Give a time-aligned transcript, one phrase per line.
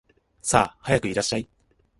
[0.41, 1.47] さあ、早くいらっしゃい